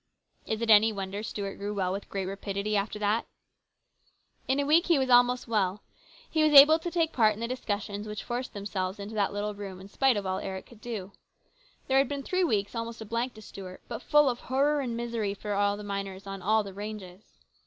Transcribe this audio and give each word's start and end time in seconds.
Is 0.47 0.63
it 0.63 0.71
any 0.71 0.91
wonder 0.91 1.21
Stuart 1.21 1.57
grew 1.57 1.75
well 1.75 1.91
with 1.91 2.09
great 2.09 2.25
rapidity 2.25 2.75
after 2.75 2.97
that? 2.97 3.27
In 4.47 4.59
a 4.59 4.65
week 4.65 4.87
he 4.87 4.97
was 4.97 5.11
almost 5.11 5.47
well. 5.47 5.83
He 6.27 6.41
was 6.41 6.53
able 6.59 6.79
to 6.79 6.89
take 6.89 7.13
part 7.13 7.35
in 7.35 7.39
the 7.39 7.47
discussions 7.47 8.07
which 8.07 8.23
forced 8.23 8.55
themselves 8.55 8.97
into 8.99 9.13
that 9.13 9.31
little 9.31 9.53
room 9.53 9.79
in 9.79 9.87
spite 9.89 10.17
of 10.17 10.25
all 10.25 10.39
Eric 10.39 10.65
could 10.65 10.81
do. 10.81 11.11
There 11.87 11.99
had 11.99 12.09
been 12.09 12.23
three 12.23 12.43
weeks 12.43 12.73
almost 12.73 12.99
a 13.01 13.05
blank 13.05 13.35
to 13.35 13.43
Stuart, 13.43 13.83
but 13.87 14.01
full 14.01 14.27
of 14.27 14.39
horror 14.39 14.81
and 14.81 14.97
misery 14.97 15.35
for 15.35 15.55
the 15.77 15.83
miners 15.83 16.25
on 16.25 16.41
all 16.41 16.63
the 16.63 16.73
ranges. 16.73 17.37